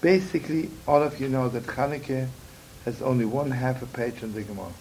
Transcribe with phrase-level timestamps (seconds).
[0.00, 2.28] Basically, all of you know that Chanukah
[2.84, 4.72] has only one half a page in the Gemara.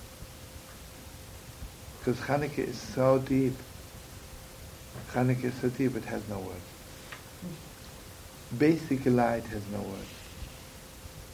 [2.00, 3.54] Because Chanukah is so deep.
[5.12, 6.62] Chanukah is so deep, it has no words.
[8.58, 10.14] Basic light has no words.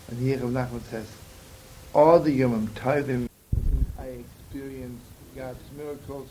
[0.09, 1.07] And here Rav Nachman says,
[1.93, 3.27] all the Yomim, Tovim,
[3.99, 5.01] I experience
[5.35, 6.29] God's miracles,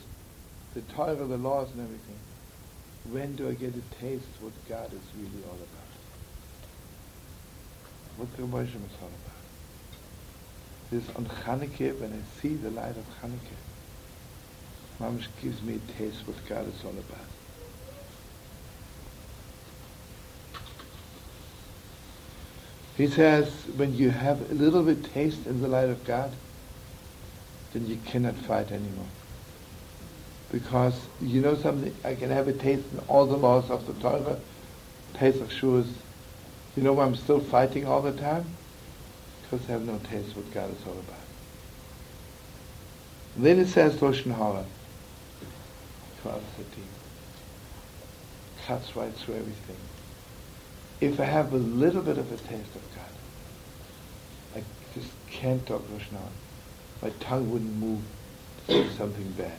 [0.74, 2.18] the Torah, the laws and everything.
[3.10, 5.71] When do I get a taste what God is really all about?
[8.22, 8.70] What the is
[9.02, 9.42] all about.
[10.92, 13.58] This on Chanukah, when I see the light of Chanukah,
[15.00, 17.26] Mamish gives me a taste what God is all about.
[22.96, 26.36] He says, when you have a little bit taste in the light of God,
[27.72, 29.10] then you cannot fight anymore.
[30.52, 33.94] Because you know something, I can have a taste in all the laws of the
[33.94, 34.38] Torah,
[35.12, 35.92] Pesach Shavuos,
[36.76, 38.46] you know why I'm still fighting all the time?
[39.42, 41.16] Because I have no taste what God is all about.
[43.36, 44.64] Then it says Loshen Hara,
[46.22, 46.84] 12, 13.
[48.66, 49.76] Cuts right through everything.
[51.00, 53.04] If I have a little bit of a taste of God,
[54.56, 56.32] I just can't talk Loshen Hara.
[57.02, 58.02] My tongue wouldn't move
[58.58, 59.58] to say something bad.